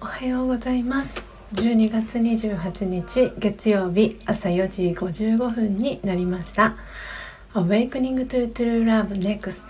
[0.00, 1.20] おはようございます。
[1.54, 6.76] 12月28日月曜日朝4時55分になりました。
[7.54, 9.60] Awakening to True Love Next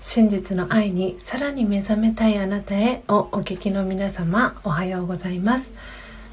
[0.00, 5.72] 真実の愛にさらに目覚めたいあなたへをお聞きの皆様おはようございます。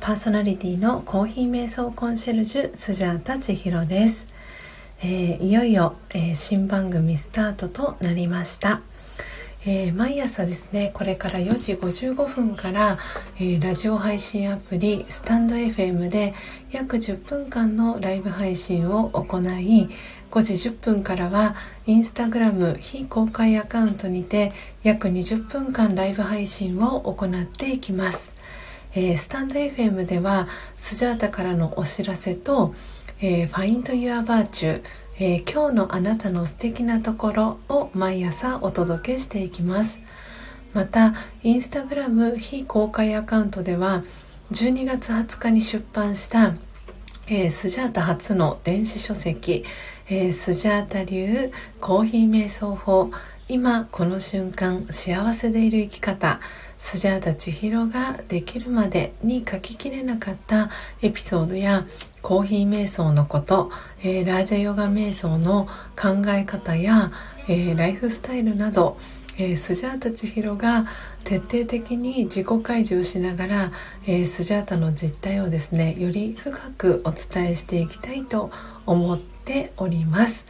[0.00, 4.26] パーソナリティのコーヒー瞑想コンシェルジュスジャータ千尋です、
[5.00, 8.80] えー、いよいよ、えー、新番組スタートとなりました。
[9.64, 12.98] えー、毎朝ですねこれから4時55分から、
[13.36, 16.34] えー、ラジオ配信アプリスタンド FM で
[16.72, 19.88] 約10分間のライブ配信を行い
[20.32, 21.54] 5時10分からは
[21.86, 24.52] インスタグラム非公開アカウントにて
[24.82, 28.34] 約20分間ライブ配信を行っていきます、
[28.96, 32.74] えー、スタンド FM ではスジャータからのお知らせと、
[33.20, 34.82] えー、Find Your Virtue
[35.18, 39.98] えー、今日のあなたの素敵なところを毎朝お届けしていきます。
[40.72, 44.04] またインスタグラム非公開アカウントでは
[44.52, 46.54] 12月20日に出版した、
[47.28, 49.64] えー、スジャータ初の電子書籍、
[50.08, 53.10] えー、スジャータ流コーヒー瞑想法。
[53.48, 56.40] 今この瞬間幸せでいる生き方。
[56.78, 61.84] スジャータ千尋ができるまでに書ききれなかったエピソードや
[62.22, 63.70] コーヒー瞑想のこと、
[64.00, 65.66] えー、ラージャヨガ瞑想の
[66.00, 67.10] 考え方や、
[67.48, 68.96] えー、ライフスタイルなど、
[69.36, 70.86] えー、スジャータ千尋が
[71.24, 73.72] 徹底的に自己開示をしながら、
[74.06, 78.50] えスジャータの実態をですねより深くお伝えしていきたいと
[78.86, 80.46] 思っております。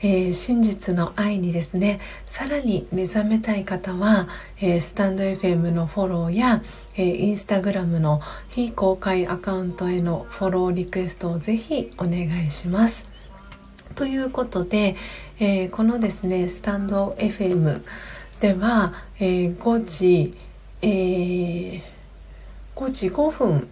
[0.00, 4.28] えー、真実の愛にですねさらに目覚めたい方は、
[4.60, 6.62] えー、スタンド FM のフォローや、
[6.94, 13.06] えー、インスタグラムの非公開アカウントへのフォローリクエストをぜひお願いします。
[13.94, 14.94] ということで、
[15.40, 17.82] えー、このですねスタンド FM
[18.40, 20.38] では、えー、5時、
[20.82, 21.82] えー、
[22.76, 23.68] 5時5分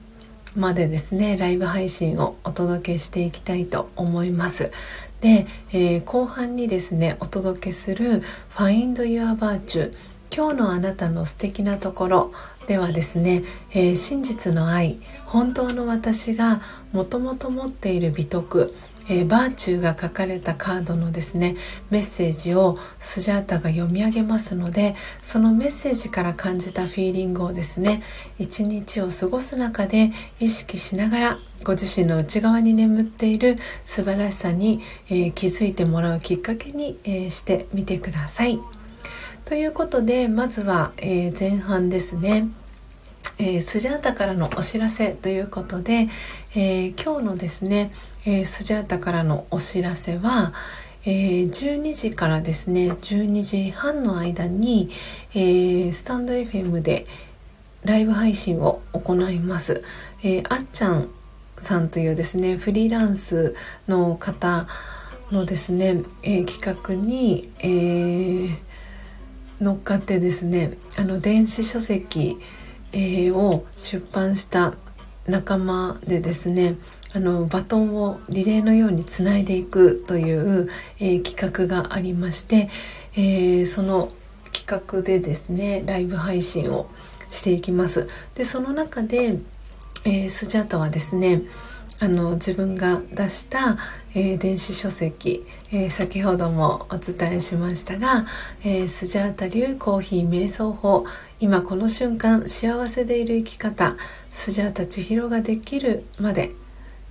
[0.56, 4.72] までですねライブ配信をお届けしていきたいと思います
[5.20, 8.22] で、えー、後半にですねお届けする
[8.54, 9.92] 「Find Your Virtue」
[10.34, 12.32] 今日のあなたの素敵なところ
[12.66, 16.60] ではですね、えー、真実の愛本当の私が
[16.92, 18.74] もともと持っている美徳
[19.08, 21.56] えー、バーチューが書かれたカードのですね
[21.90, 28.02] メッセージをスジャータが読み上げますのでそのメッセージから感じたフィーリングをですね
[28.38, 38.60] 一日を過ごす中で意識しながらご自身の内側に眠っている素晴らしさに、えー、気づいてもらうきっかけに、えー、してみてください。
[39.46, 42.48] ということでまずは、え前半ですね。
[43.38, 46.08] えー、スジャータからのお知らせということで、
[46.54, 47.92] えー、今日のですね、
[48.24, 50.54] えー、スジャータからのお知らせは、
[51.04, 54.90] えー、12時からですね12時半の間に、
[55.34, 57.06] えー、スタンド FM で
[57.84, 59.84] ライブ配信を行います、
[60.22, 61.08] えー、あっちゃん
[61.60, 63.54] さんというですねフリーランス
[63.86, 64.66] の方
[65.30, 68.56] のですね、えー、企画に、えー、
[69.60, 72.38] 乗っかってですねあの電子書籍、
[72.94, 74.74] を出版した
[75.26, 76.76] 仲間でですね
[77.14, 82.68] あのバトンをリレーのようにつないでいくという、えー、企画がありまして、
[83.14, 84.12] えー、その
[84.52, 86.88] 企画でですねライブ配信を
[87.30, 88.08] していきます。
[88.34, 89.38] でその中で、
[90.04, 91.42] えー、スジャータはですね
[91.98, 93.78] あの自分が出した、
[94.14, 98.26] えー、電子書籍、えー、先ほどもお伝えしましたが、
[98.62, 101.06] えー、スジャータ流コーヒー瞑想法。
[101.40, 103.96] 今この瞬間幸せでいる生き方
[104.32, 106.52] スジャータ千尋ができるまで、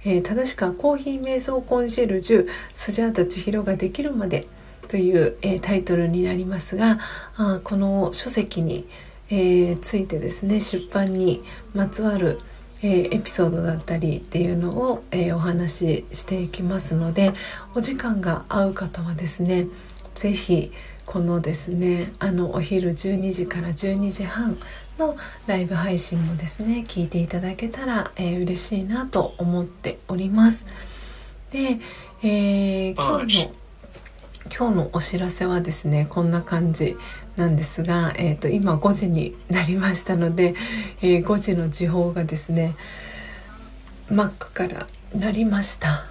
[0.04, 4.48] え正しくはコーヒー瞑想コンシェルジュスジャータ千尋ができるまで。
[4.88, 7.00] という、えタイトルになりますが
[7.38, 8.88] あこの書籍に、
[9.32, 11.44] えついてですね出版に
[11.74, 12.40] まつわる
[12.82, 17.34] えー、エピソードだったりっていうのを、えー、お話ししていきますので
[17.74, 19.68] お時間が合う方はですね
[20.16, 20.72] 是非
[21.06, 24.58] このですねあのお昼12時から12時半
[24.98, 30.66] のライブ配信もですね聞いていただけたら、えー、嬉しいなと思っております。
[31.52, 31.80] で、
[32.24, 33.65] えー、今日の
[34.54, 36.98] 今日のお知らせはですねこんな感じ
[37.36, 40.56] なんですが、えーと、今5時になりましたので、
[41.02, 42.76] えー、5時の時報がですね
[44.10, 46.04] Mac からなりました。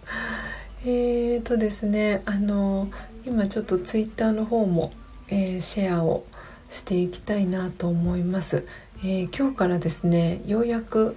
[0.84, 2.90] えーとですねあの
[3.24, 4.92] 今ちょっと Twitter の方も、
[5.28, 6.24] えー、シェアを
[6.68, 8.66] していきたいなと思います、
[8.98, 11.16] えー、今日からですねようやく、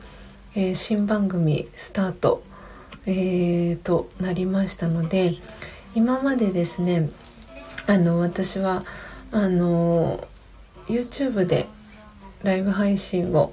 [0.55, 2.41] え新番組スタート、
[3.05, 5.35] えとなりましたので
[5.97, 7.09] 今までですね
[7.87, 8.85] あの私は
[9.31, 10.27] あの
[10.85, 11.65] YouTube で
[12.43, 13.51] ライブ配信を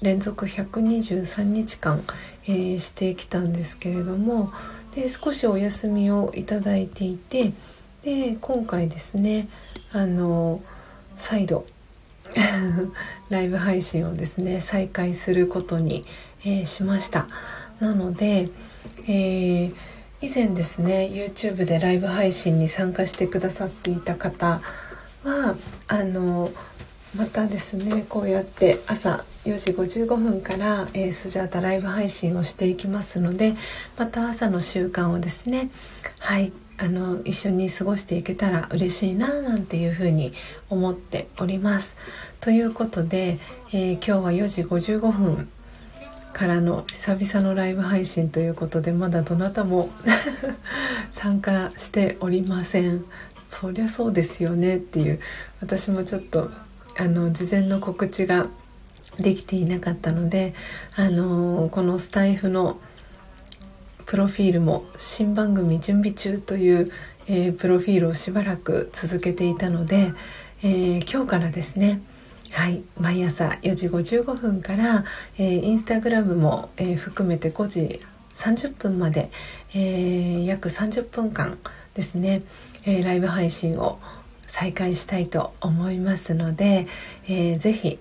[0.00, 2.02] 連続123日間、
[2.46, 4.54] えー、してきたんですけれども
[4.94, 7.52] で少しお休みをいただいていて
[8.02, 9.48] で今回ですね
[9.92, 10.62] あの
[11.18, 11.66] 再度
[13.28, 16.06] ライブ配信をですね再開することに、
[16.42, 17.28] えー、しました。
[17.80, 18.48] なので、
[19.06, 19.74] えー、
[20.22, 24.62] 以前ですね YouTube でライブ配信に参加してくださっていた方
[25.24, 25.56] は
[25.88, 26.52] あの
[27.16, 33.54] またですねこうやって朝4時55分から、えー、スジャータライブ配信をしていきますので
[33.98, 35.70] また朝の習慣をですね
[36.20, 40.32] はいあの一緒に過ごしていけたら嬉しいななんていうふうに
[40.70, 41.94] 思っております。
[42.40, 43.38] ということで、
[43.72, 45.48] えー、今日は4時55分
[46.32, 49.90] からの久々のライブ配信ということでまだどなたも
[51.12, 53.04] 参加しておりません。
[53.48, 55.20] そりゃそうですよねっていう
[55.60, 56.50] 私もちょっと
[56.96, 58.46] あの事前の告知が
[59.18, 60.54] できていなかったので、
[60.96, 62.78] あのこのスタイフの
[64.12, 66.92] 「プロフィールも新番組準備中という、
[67.26, 70.12] えー、プロフィールをしばらく続けていたので、
[70.62, 72.02] えー、今日からですね
[72.52, 72.84] はい。
[72.98, 75.04] 毎朝4時55分から、
[75.38, 78.00] えー、インスタグラムも、えー、含めて5時
[78.36, 79.30] 30分まで、
[79.74, 81.58] えー、約30分間
[81.94, 82.42] ですね、
[82.84, 83.98] えー、ライブ配信を
[84.46, 86.86] 再開したいと思いますので、
[87.26, 87.98] えー、ぜひ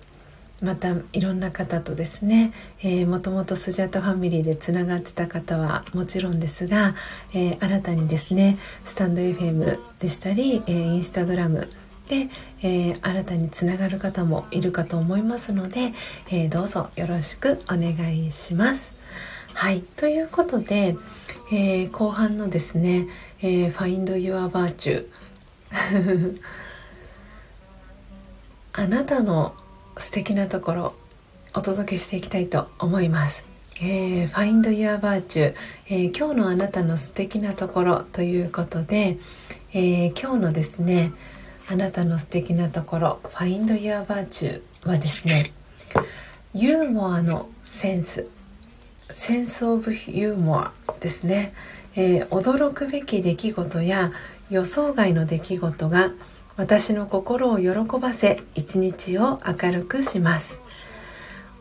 [0.61, 6.95] またいろんな方とですね、えー、もともとスジャタファミリーでつながってた方はもちろんですが、
[7.33, 11.67] えー、新たにですねスタンド FM でしたり、えー、インスタグラム、
[12.15, 15.93] えー、新たにつながる方もいるかと思いますので、
[16.29, 18.91] えー、どうぞよろしくお願いします。
[19.53, 20.95] はいということで、
[21.51, 23.07] えー、後半のですね
[23.41, 25.07] 「えー、Find Your Virtue」
[28.73, 29.53] あなたの
[29.97, 30.93] 素敵なところ
[31.53, 33.45] お届けしていきたいと思います。
[33.81, 35.53] えー、Find Your Virtue、
[35.87, 39.17] えー、今日のあなたの素敵なところということで、
[39.73, 41.11] えー、今日のですね
[41.67, 45.43] あなたの素敵なところ Find Your Virtue はですね
[46.53, 48.27] ユーモアのセンス
[49.11, 51.53] センスオブユーモアですね、
[51.95, 54.11] えー、驚くべき出来事や
[54.49, 56.11] 予想外の出来事が
[56.57, 57.69] 私の心を喜
[57.99, 60.59] ばせ一日を明るくします。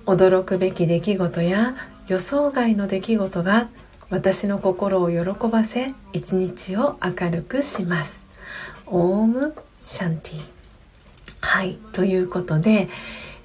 [0.06, 1.76] 驚くべき出来事や
[2.08, 3.69] 予想外の出来事が
[4.08, 8.26] 私の心を喜ばせ一日を明るくします。
[8.87, 10.41] オームシャンティ。
[11.41, 12.88] はいということで、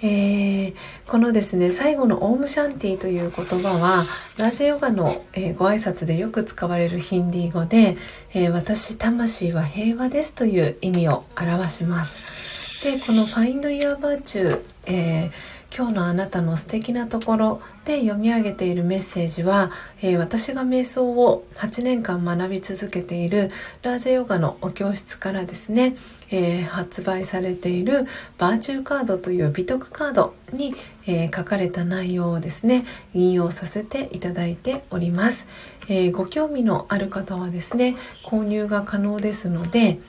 [0.02, 0.74] えー、
[1.08, 4.04] このですね最後のオームシャンティという言葉は
[4.38, 7.98] ラジヨガの、えー、ご挨拶でよく使われるヒンディー語で、
[8.34, 12.84] えー、私魂は平和ですという意味を表します。
[12.84, 23.52] でこの Find Your Virtue、えー今日のあなたの素敵なところで読み上げているメッセージは、えー、私が瞑想を8年間学び続けている
[23.82, 25.98] ラージェヨガのお教室からですね、
[26.32, 28.06] えー、発売されている
[28.38, 30.74] バーチューカードという美徳カードに、
[31.08, 35.46] えー、書かれた内容をですね引用させていただいております、
[35.90, 40.00] えご興味のある方はですね購入が可能ですので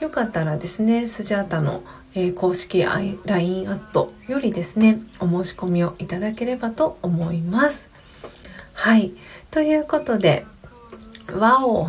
[0.00, 1.82] よかったらですねスジャータの
[2.16, 7.86] えー、公式 LINE アットよりですねお申し込みをいただければと思います。
[8.72, 9.12] はい。
[9.50, 10.46] ということで
[11.30, 11.88] わお、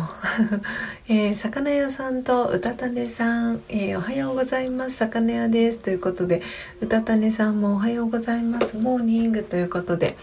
[1.08, 4.96] えー、魚屋さんとうたたねさん、えー、おはようございます。
[4.96, 5.78] 魚屋です。
[5.78, 6.42] ということで
[6.82, 8.76] うたたねさんもおはようございます。
[8.76, 10.18] Morning ということで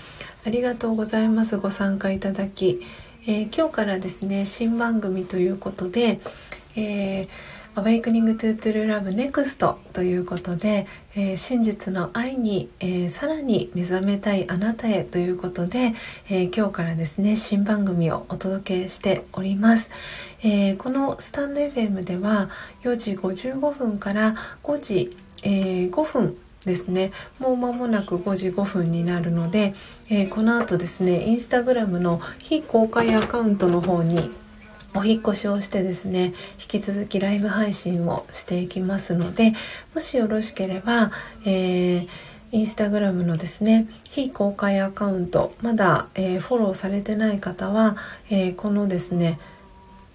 [0.46, 1.58] ありがとうございます。
[1.58, 2.80] ご参加いただき、
[3.26, 6.20] えー、今日からですね新番組ということで、
[6.76, 15.94] えー Awakening to true love Next ということで、えー、真実の愛に、えー、さらに目覚めたいあなたへということで、
[16.30, 19.92] えー、今日からですね新番組をお届けしております、
[20.42, 22.50] えこのスタンド FM では
[22.84, 27.12] 4時55分から5時、え5分ですね。
[27.40, 29.74] もう間もなく5時5分になるので、
[30.10, 34.32] えこの後ですねインスタグラムの非公開アカウントの方に
[34.96, 39.54] お引越しをしてですね引き続きライブ配信をしていきますので
[39.94, 41.12] もしよろしければ、
[41.46, 42.08] えー、
[42.52, 47.98] インスタグラムのですね非公開アカウントまだ、えー、フォローされてない方は、
[48.30, 49.40] えー、このですね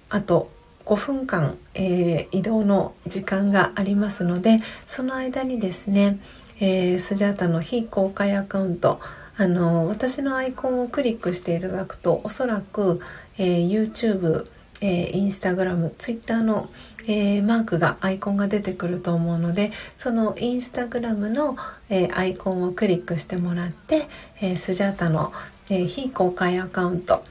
[0.09, 0.51] あと
[0.87, 6.19] 5分間、え、移動の時間がありますのでその間にですね、
[6.59, 8.99] え、スジャータの非公開アカウント
[9.37, 13.01] あの私のアイコンをクリックしていただくとおそらく、
[13.39, 14.49] え、YouTube
[14.81, 16.71] えー、インスタグラム、ツイッターの、
[17.07, 21.57] えー、マークが、アイコンが出てくると思うので、そのインスタグラムの、
[21.89, 24.09] えー、アイコンをクリックしてもらって、
[24.41, 25.33] えスジャータの、
[25.69, 27.25] え非公開アカウント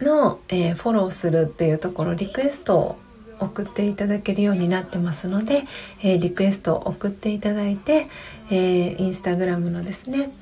[0.00, 2.96] の、えフォローするっていうところ、リクエストを
[3.38, 5.64] 送っていただけるようになってますので、
[6.02, 8.08] えリクエストを送っていただいて、
[8.50, 10.32] えインスタグラムのですね、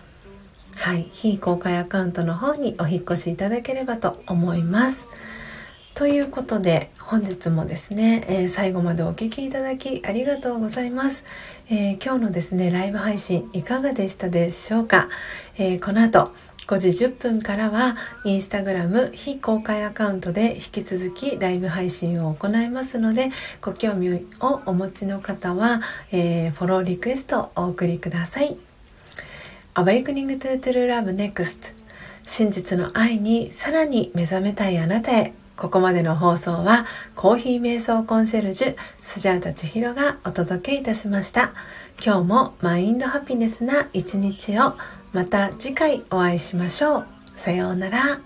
[0.76, 5.06] はい、非公開アカウントの方にお引っ越しいただければと思います。
[6.00, 11.25] ということで本日もですね、えー、最後までお聴きいただきありがとうございます、
[11.69, 15.11] えー、今日のですねライブ配信いかがでしたでしょうか、
[15.59, 16.33] えー、この後
[16.69, 23.28] 5時10分からはインスタグラム非公開アカウントで引き続きライブ配信を行いますので
[23.61, 28.57] ご興味をお持ちの方は、えフォローリクエストをお送りください。
[29.75, 31.75] Awakening to True Love Next
[32.26, 35.35] 真実の愛にさらに目覚めたいあなたへ。
[35.61, 41.52] ここまでの放送はコーヒー瞑想コンシェルジュスジャータ千尋がお届けいたしました。
[42.02, 44.73] 今日もマインドハピネスな一日を
[45.12, 47.07] また次回お会いしましょう。
[47.37, 48.21] さようなら。